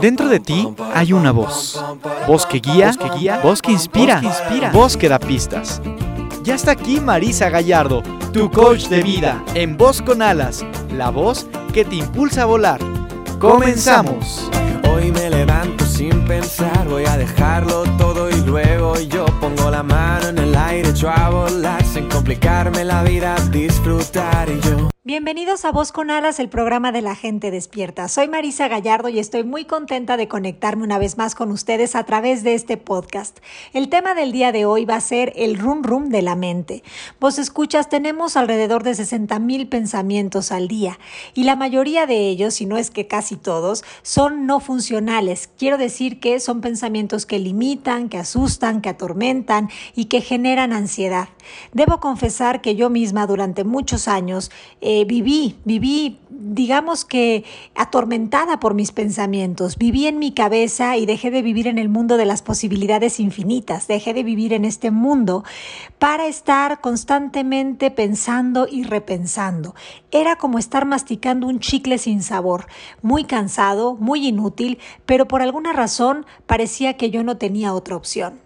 [0.00, 1.82] Dentro de ti hay una voz.
[2.26, 5.80] Voz que guía, que guía, voz que inspira, inspira, voz que da pistas.
[6.42, 8.02] Ya está aquí Marisa Gallardo,
[8.32, 12.80] tu coach de vida, en Voz con Alas, la voz que te impulsa a volar.
[13.38, 14.50] Comenzamos.
[14.92, 20.28] Hoy me levanto sin pensar, voy a dejarlo todo y luego yo pongo la mano
[20.28, 24.89] en el aire, echo a volar sin complicarme la vida, disfrutar y yo.
[25.02, 28.06] Bienvenidos a Voz con Alas, el programa de la gente despierta.
[28.06, 32.04] Soy Marisa Gallardo y estoy muy contenta de conectarme una vez más con ustedes a
[32.04, 33.38] través de este podcast.
[33.72, 36.82] El tema del día de hoy va a ser el rum rum de la mente.
[37.18, 40.98] Vos escuchas, tenemos alrededor de 60 mil pensamientos al día
[41.32, 45.48] y la mayoría de ellos, si no es que casi todos, son no funcionales.
[45.56, 51.30] Quiero decir que son pensamientos que limitan, que asustan, que atormentan y que generan ansiedad.
[51.72, 57.44] Debo confesar que yo misma durante muchos años eh, viví, viví, digamos que
[57.74, 62.16] atormentada por mis pensamientos, viví en mi cabeza y dejé de vivir en el mundo
[62.16, 65.44] de las posibilidades infinitas, dejé de vivir en este mundo
[65.98, 69.74] para estar constantemente pensando y repensando.
[70.10, 72.66] Era como estar masticando un chicle sin sabor,
[73.02, 78.40] muy cansado, muy inútil, pero por alguna razón parecía que yo no tenía otra opción.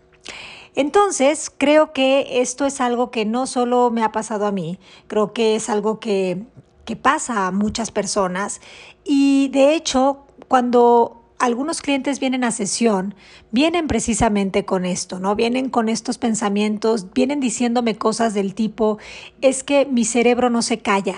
[0.75, 5.33] Entonces, creo que esto es algo que no solo me ha pasado a mí, creo
[5.33, 6.42] que es algo que,
[6.84, 8.61] que pasa a muchas personas
[9.05, 13.14] y de hecho, cuando algunos clientes vienen a sesión,
[13.50, 15.34] vienen precisamente con esto, ¿no?
[15.36, 18.98] Vienen con estos pensamientos, vienen diciéndome cosas del tipo,
[19.42, 21.16] es que mi cerebro no se calla,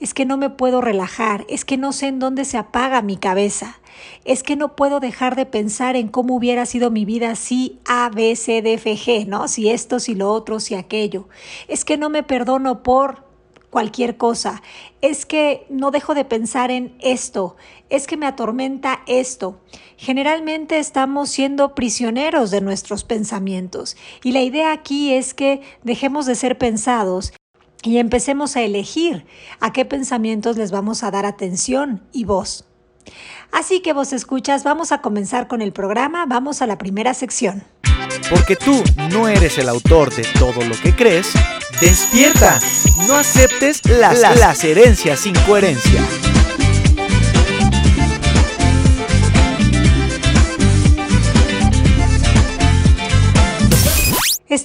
[0.00, 3.16] es que no me puedo relajar, es que no sé en dónde se apaga mi
[3.16, 3.80] cabeza,
[4.24, 8.10] es que no puedo dejar de pensar en cómo hubiera sido mi vida si A,
[8.10, 9.48] B, C, D, F, G, ¿no?
[9.48, 11.28] Si esto, si lo otro, si aquello.
[11.66, 13.28] Es que no me perdono por
[13.70, 14.62] cualquier cosa.
[15.00, 17.56] Es que no dejo de pensar en esto.
[17.90, 19.60] Es que me atormenta esto.
[19.96, 26.34] Generalmente estamos siendo prisioneros de nuestros pensamientos y la idea aquí es que dejemos de
[26.34, 27.32] ser pensados
[27.82, 29.26] y empecemos a elegir
[29.60, 32.64] a qué pensamientos les vamos a dar atención y voz.
[33.52, 37.64] Así que vos escuchas, vamos a comenzar con el programa, vamos a la primera sección.
[38.30, 41.32] Porque tú no eres el autor de todo lo que crees,
[41.80, 42.58] despierta,
[43.06, 46.27] no aceptes las, las herencias sin coherencia.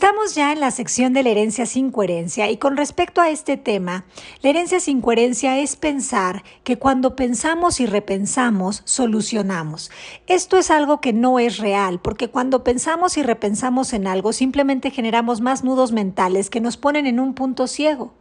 [0.04, 3.56] Estamos ya en la sección de la herencia sin coherencia y con respecto a este
[3.56, 4.04] tema,
[4.42, 9.92] la herencia sin coherencia es pensar que cuando pensamos y repensamos, solucionamos.
[10.28, 14.92] Esto es algo que no es real, porque cuando pensamos y repensamos en algo, simplemente
[14.92, 18.14] generamos más nudos mentales que nos ponen en un punto ciego.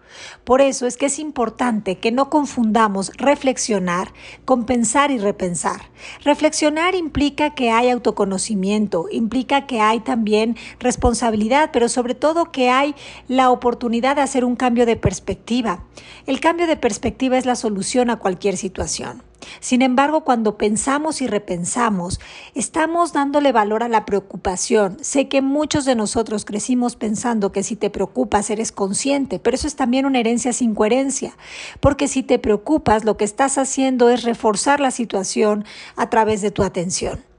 [0.44, 4.12] Por eso es que es importante que no confundamos reflexionar
[4.44, 5.90] con pensar y repensar.
[6.24, 12.94] Reflexionar implica que hay autoconocimiento, implica que hay también responsabilidad, pero sobre todo que hay
[13.28, 15.84] la oportunidad de hacer un cambio de perspectiva.
[16.26, 19.22] El cambio de perspectiva es la solución a cualquier situación.
[19.60, 22.20] Sin embargo, cuando pensamos y repensamos,
[22.54, 24.98] estamos dándole valor a la preocupación.
[25.00, 29.66] Sé que muchos de nosotros crecimos pensando que si te preocupas eres consciente, pero eso
[29.66, 31.36] es también una herencia sin coherencia,
[31.80, 35.64] porque si te preocupas lo que estás haciendo es reforzar la situación
[35.96, 37.31] a través de tu atención.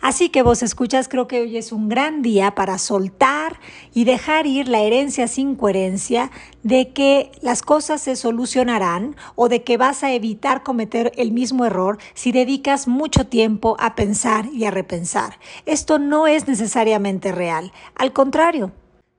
[0.00, 3.60] Así que vos escuchas, creo que hoy es un gran día para soltar
[3.94, 6.30] y dejar ir la herencia sin coherencia
[6.62, 11.64] de que las cosas se solucionarán o de que vas a evitar cometer el mismo
[11.64, 15.38] error si dedicas mucho tiempo a pensar y a repensar.
[15.66, 17.72] Esto no es necesariamente real.
[17.94, 18.72] Al contrario,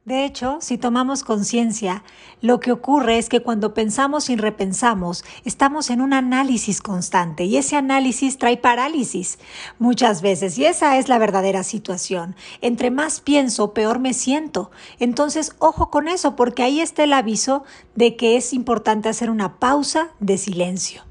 [0.06, 2.04] de hecho, si tomamos conciencia,
[2.42, 7.58] lo que ocurre es que cuando pensamos y repensamos, estamos en un análisis constante y
[7.58, 9.38] ese análisis trae parálisis
[9.78, 12.36] muchas veces y esa es la verdadera situación.
[12.62, 14.72] Entre más pienso, peor me siento.
[15.00, 19.60] Entonces, ojo con eso porque ahí está el aviso de que es importante hacer una
[19.60, 21.04] pausa de silencio.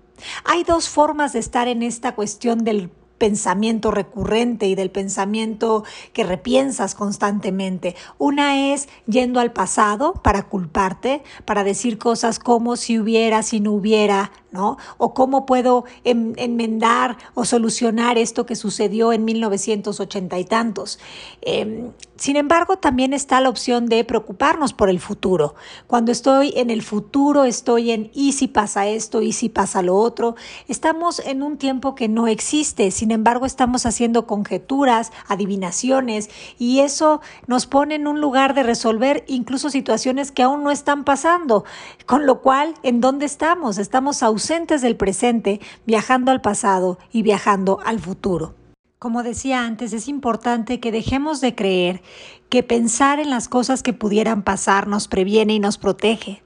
[0.44, 6.25] Hay dos formas de estar en esta cuestión del pensamiento recurrente y del pensamiento que
[6.25, 7.97] repiensas constantemente.
[8.17, 13.73] Una es yendo al pasado para culparte, para decir cosas como si hubiera, si no
[13.73, 14.79] hubiera, ¿no?
[14.97, 20.99] O cómo puedo enmendar o solucionar esto que sucedió en 1980 y tantos.
[21.43, 25.55] Em, sin embargo, también está la opción de preocuparnos por el futuro.
[25.87, 29.94] Cuando estoy en el futuro, estoy en y si pasa esto, y si pasa lo
[29.94, 30.35] otro.
[30.67, 36.29] Estamos en un tiempo que no existe, sin embargo, estamos haciendo conjeturas, adivinaciones,
[36.59, 41.05] y eso nos pone en un lugar de resolver incluso situaciones que aún no están
[41.05, 41.65] pasando.
[42.05, 43.79] Con lo cual, ¿en dónde estamos?
[43.79, 48.55] Estamos ausentes del presente, viajando al pasado y viajando al futuro.
[48.98, 52.02] Como decía antes, es importante que dejemos de creer
[52.48, 56.42] que pensar en las cosas que pudieran pasar nos previene y nos protege.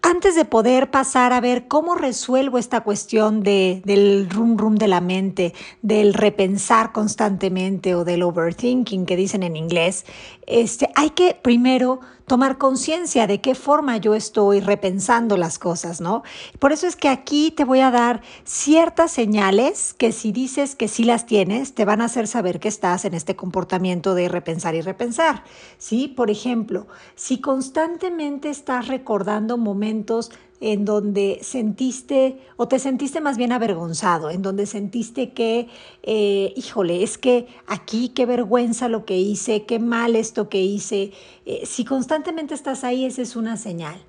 [0.00, 4.88] Antes de poder pasar a ver cómo resuelvo esta cuestión de, del rum rum de
[4.88, 5.52] la mente,
[5.82, 10.06] del repensar constantemente o del overthinking que dicen en inglés,
[10.50, 16.22] este, hay que primero tomar conciencia de qué forma yo estoy repensando las cosas, ¿no?
[16.60, 20.86] Por eso es que aquí te voy a dar ciertas señales que si dices que
[20.86, 24.76] sí las tienes, te van a hacer saber que estás en este comportamiento de repensar
[24.76, 25.42] y repensar,
[25.76, 26.06] ¿sí?
[26.06, 26.86] Por ejemplo,
[27.16, 34.42] si constantemente estás recordando momentos en donde sentiste o te sentiste más bien avergonzado, en
[34.42, 35.68] donde sentiste que,
[36.02, 41.12] eh, híjole, es que aquí qué vergüenza lo que hice, qué mal esto que hice.
[41.46, 44.00] Eh, si constantemente estás ahí, esa es una señal.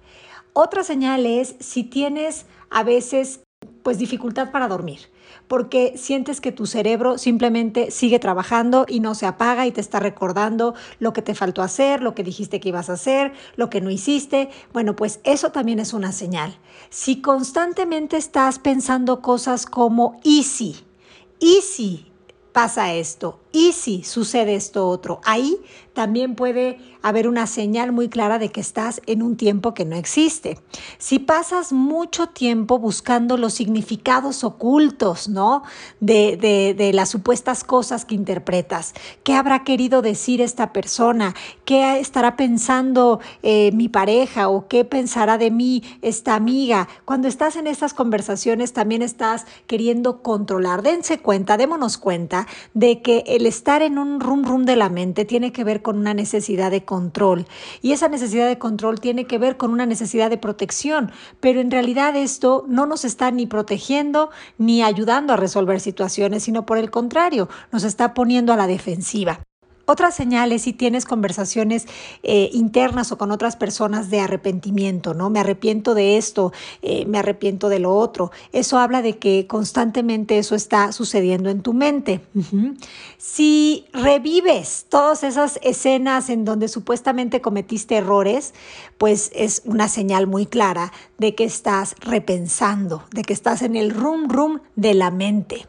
[0.54, 3.42] Otra señal es si tienes a veces
[3.84, 5.00] pues dificultad para dormir
[5.48, 10.00] porque sientes que tu cerebro simplemente sigue trabajando y no se apaga y te está
[10.00, 13.82] recordando lo que te faltó hacer, lo que dijiste que ibas a hacer, lo que
[13.82, 14.50] no hiciste.
[14.74, 16.58] Bueno, pues eso también es una señal.
[16.90, 20.78] Si constantemente estás pensando cosas como easy,
[21.40, 22.08] easy
[22.54, 25.58] pasa esto, y si sucede esto otro, ahí
[25.94, 29.96] también puede haber una señal muy clara de que estás en un tiempo que no
[29.96, 30.60] existe.
[30.98, 35.64] Si pasas mucho tiempo buscando los significados ocultos, ¿no?
[36.00, 36.38] De,
[36.78, 38.94] de, las supuestas cosas que interpretas.
[39.24, 41.34] ¿Qué habrá querido decir esta persona?
[41.66, 44.50] ¿Qué estará pensando eh, mi pareja?
[44.50, 46.88] ¿O qué pensará de mí esta amiga?
[47.06, 50.84] Cuando estás en estas conversaciones también estás queriendo controlar.
[50.84, 55.26] Dense cuenta, démonos cuenta de que el estar en un rum rum de la mente
[55.26, 57.46] tiene que ver con una necesidad de control
[57.82, 61.72] y esa necesidad de control tiene que ver con una necesidad de protección, pero en
[61.72, 66.92] realidad esto no nos está ni protegiendo ni ayudando a resolver situaciones, sino por el
[66.92, 69.42] contrario, nos está poniendo a la defensiva.
[69.92, 71.86] Otra señal es si tienes conversaciones
[72.24, 75.30] eh, internas o con otras personas de arrepentimiento, ¿no?
[75.30, 78.32] Me arrepiento de esto, eh, me arrepiento de lo otro.
[78.54, 82.22] Eso habla de que constantemente eso está sucediendo en tu mente.
[83.18, 88.54] Si revives todas esas escenas en donde supuestamente cometiste errores,
[88.98, 93.92] pues es una señal muy clara de que estás repensando, de que estás en el
[93.92, 95.68] rum rum de la mente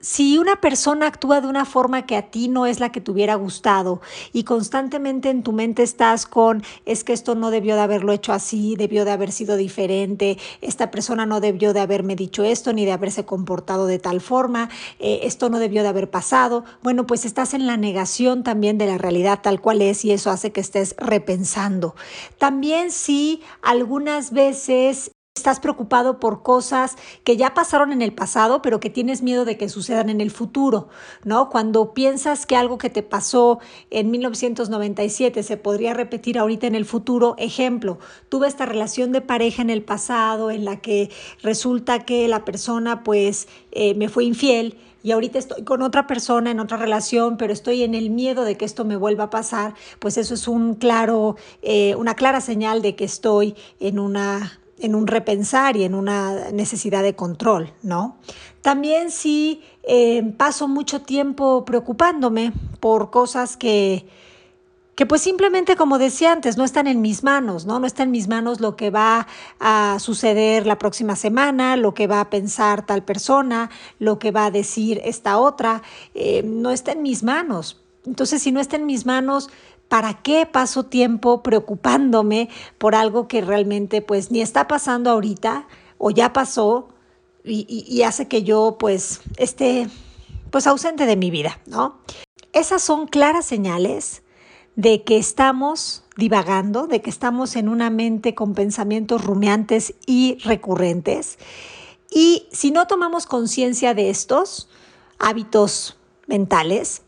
[0.00, 3.10] si una persona actúa de una forma que a ti no es la que te
[3.10, 4.00] hubiera gustado
[4.32, 8.32] y constantemente en tu mente estás con, es que esto no debió de haberlo hecho
[8.32, 12.84] así, debió de haber sido diferente, esta persona no debió de haberme dicho esto ni
[12.84, 17.24] de haberse comportado de tal forma, eh, esto no debió de haber pasado, bueno, pues
[17.24, 20.60] estás en la negación también de la realidad tal cual es y eso hace que
[20.60, 21.94] estés repensando.
[22.38, 28.78] También si algunas veces estás preocupado por cosas que ya pasaron en el pasado, pero
[28.78, 30.88] que tienes miedo de que sucedan en el futuro,
[31.24, 31.48] ¿no?
[31.48, 33.58] Cuando piensas que algo que te pasó
[33.90, 37.98] en 1997 se podría repetir ahorita en el futuro, ejemplo,
[38.28, 41.10] tuve esta relación de pareja en el pasado en la que
[41.42, 46.50] resulta que la persona pues eh, me fue infiel, y ahorita estoy con otra persona
[46.50, 49.72] en otra relación, pero estoy en el miedo de que esto me vuelva a pasar,
[49.98, 54.94] pues eso es un claro, eh, una clara señal de que estoy en una en
[54.94, 58.16] un repensar y en una necesidad de control, ¿no?
[58.62, 64.06] También si eh, paso mucho tiempo preocupándome por cosas que,
[64.94, 67.78] que pues simplemente, como decía antes, no están en mis manos, ¿no?
[67.78, 69.26] No está en mis manos lo que va
[69.58, 74.46] a suceder la próxima semana, lo que va a pensar tal persona, lo que va
[74.46, 75.82] a decir esta otra,
[76.14, 77.80] eh, no está en mis manos.
[78.04, 79.50] Entonces, si no está en mis manos,
[79.90, 85.66] ¿Para qué paso tiempo preocupándome por algo que realmente pues ni está pasando ahorita
[85.98, 86.90] o ya pasó
[87.42, 89.88] y, hace que yo pues esté
[90.52, 91.98] pues ausente de mi vida, ¿no?
[92.52, 94.22] Esas son claras señales
[94.76, 101.36] de que estamos divagando, de que estamos en una mente con pensamientos rumiantes y recurrentes.
[102.12, 104.68] Y si no tomamos conciencia de estos
[105.18, 105.96] hábitos
[106.28, 107.02] mentales,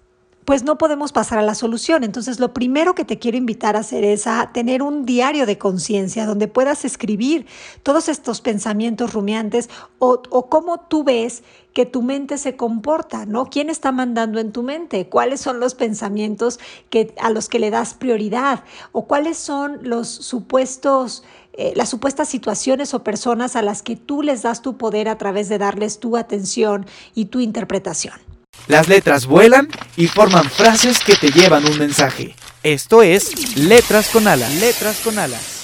[0.45, 2.05] pues no podemos pasar a la solución.
[2.05, 5.59] Entonces, lo primero que te quiero invitar a hacer es a tener un diario de
[5.59, 7.47] conciencia donde puedas escribir
[7.83, 13.47] todos estos pensamientos rumiantes o, cómo tú ves que tu mente se comporta, ¿no?
[13.47, 15.09] ¿Quién está mandando en tu mente?
[15.09, 16.59] ¿Cuáles son los pensamientos
[16.91, 18.65] que, a los que le das prioridad?
[18.91, 21.23] ¿O cuáles son los supuestos
[21.55, 25.19] eh, las supuestas situaciones o personas a las que tú les das tu poder a
[25.19, 28.32] través de darles tu atención y tu interpretación.
[28.69, 32.37] Las letras vuelan y forman frases que te llevan un mensaje.
[32.63, 34.55] Esto es Letras con Alas.
[34.55, 35.59] Letras con Alas.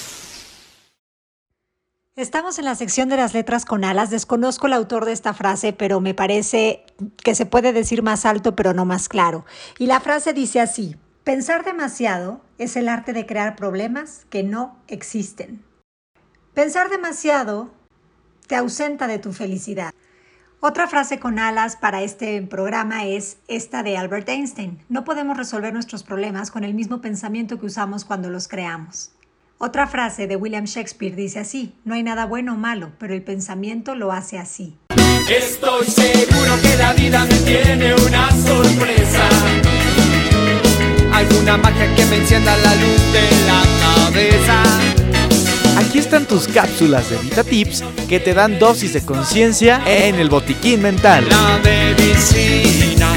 [2.17, 4.09] Estamos en la sección de las letras con alas.
[4.09, 6.85] Desconozco el autor de esta frase, pero me parece
[7.23, 9.45] que se puede decir más alto, pero no más claro.
[9.77, 14.77] Y la frase dice así, pensar demasiado es el arte de crear problemas que no
[14.89, 15.63] existen.
[16.53, 17.71] Pensar demasiado
[18.47, 19.93] te ausenta de tu felicidad.
[20.61, 24.77] Otra frase con alas para este programa es esta de Albert Einstein.
[24.89, 29.11] No podemos resolver nuestros problemas con el mismo pensamiento que usamos cuando los creamos.
[29.57, 33.23] Otra frase de William Shakespeare dice así, no hay nada bueno o malo, pero el
[33.23, 34.75] pensamiento lo hace así.
[35.29, 39.29] Estoy seguro que la vida me tiene una sorpresa.
[41.13, 44.68] Alguna magia que me encienda la luz de la cabeza.
[45.99, 50.81] Están tus cápsulas de Vita Tips que te dan dosis de conciencia en el botiquín
[50.81, 51.27] mental.
[52.97, 53.08] La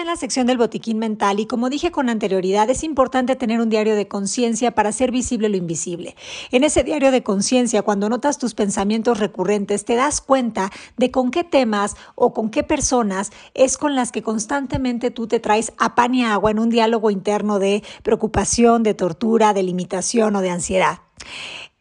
[0.00, 3.68] en la sección del botiquín mental y como dije con anterioridad, es importante tener un
[3.68, 6.16] diario de conciencia para hacer visible lo invisible.
[6.50, 11.30] En ese diario de conciencia, cuando notas tus pensamientos recurrentes, te das cuenta de con
[11.30, 15.94] qué temas o con qué personas es con las que constantemente tú te traes a
[15.94, 20.50] pan y agua en un diálogo interno de preocupación, de tortura, de limitación o de
[20.50, 20.98] ansiedad.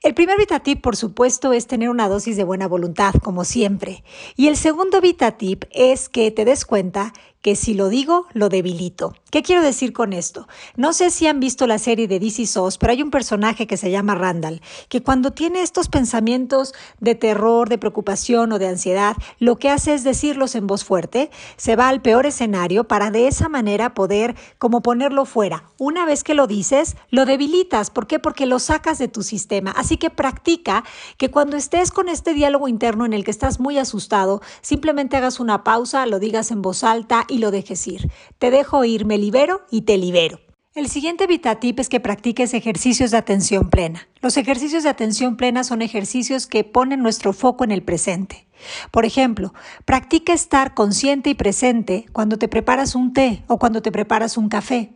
[0.05, 4.03] El primer VitaTip, por supuesto, es tener una dosis de buena voluntad, como siempre.
[4.35, 7.11] Y el segundo VitaTip es que te des cuenta
[7.45, 9.13] que si lo digo, lo debilito.
[9.29, 10.47] ¿Qué quiero decir con esto?
[10.77, 13.77] No sé si han visto la serie de DC SOS, pero hay un personaje que
[13.77, 19.15] se llama Randall, que cuando tiene estos pensamientos de terror, de preocupación o de ansiedad,
[19.37, 23.27] lo que hace es decirlos en voz fuerte, se va al peor escenario para de
[23.27, 25.65] esa manera poder como ponerlo fuera.
[25.77, 27.91] Una vez que lo dices, lo debilitas.
[27.91, 28.17] ¿Por qué?
[28.17, 29.69] Porque lo sacas de tu sistema.
[29.69, 30.83] Así que practica
[31.17, 35.39] que cuando estés con este diálogo interno en el que estás muy asustado, simplemente hagas
[35.39, 38.09] una pausa, lo digas en voz alta y lo dejes ir.
[38.39, 40.39] Te dejo ir, me libero y te libero.
[40.73, 44.07] El siguiente VitaTip es que practiques ejercicios de atención plena.
[44.21, 48.47] Los ejercicios de atención plena son ejercicios que ponen nuestro foco en el presente.
[48.91, 49.53] Por ejemplo,
[49.85, 54.49] practica estar consciente y presente cuando te preparas un té o cuando te preparas un
[54.49, 54.93] café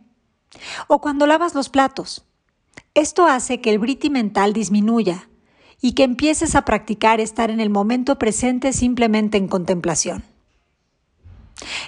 [0.86, 2.26] o cuando lavas los platos.
[2.94, 5.28] Esto hace que el briti mental disminuya
[5.80, 10.29] y que empieces a practicar estar en el momento presente simplemente en contemplación.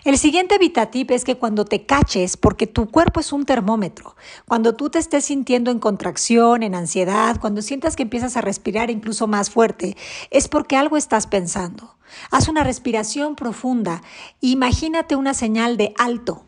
[0.05, 4.75] El siguiente VitaTip es que cuando te caches, porque tu cuerpo es un termómetro, cuando
[4.75, 9.27] tú te estés sintiendo en contracción, en ansiedad, cuando sientas que empiezas a respirar incluso
[9.27, 9.97] más fuerte,
[10.31, 11.97] es porque algo estás pensando.
[12.31, 14.03] Haz una respiración profunda.
[14.41, 16.45] Imagínate una señal de alto,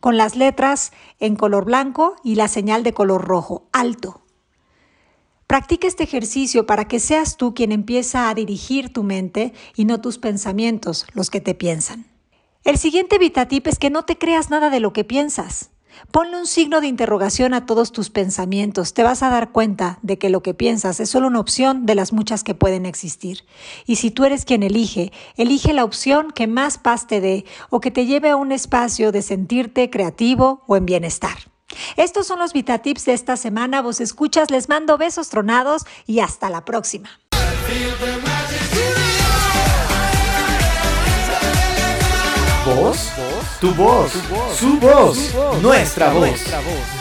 [0.00, 4.22] con las letras en color blanco y la señal de color rojo, alto.
[5.46, 10.00] Practica este ejercicio para que seas tú quien empieza a dirigir tu mente y no
[10.00, 12.15] tus pensamientos los que te piensan.
[12.66, 15.70] El siguiente VitaTip es que no te creas nada de lo que piensas.
[16.10, 18.92] Ponle un signo de interrogación a todos tus pensamientos.
[18.92, 21.94] Te vas a dar cuenta de que lo que piensas es solo una opción de
[21.94, 23.44] las muchas que pueden existir.
[23.86, 27.80] Y si tú eres quien elige, elige la opción que más paz te dé o
[27.80, 31.36] que te lleve a un espacio de sentirte creativo o en bienestar.
[31.96, 33.80] Estos son los VitaTips de esta semana.
[33.80, 37.10] Vos escuchas, les mando besos tronados y hasta la próxima.
[42.74, 43.12] Voz,
[43.60, 44.12] tu voz,
[44.58, 46.40] su voz, nuestra voz.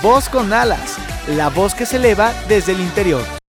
[0.02, 3.36] Voz con alas, la voz que se eleva desde el interior.